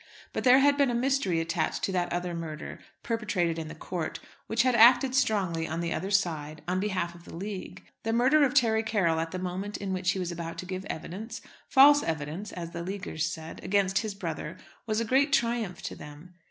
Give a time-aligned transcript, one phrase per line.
[0.33, 4.19] But there had been a mystery attached to that other murder, perpetrated in the court,
[4.47, 7.83] which had acted strongly on the other side, on behalf of the League.
[8.01, 10.85] The murder of Terry Carroll at the moment in which he was about to give
[10.85, 15.95] evidence, false evidence, as the Leaguers said, against his brother was a great triumph to
[15.95, 16.33] them.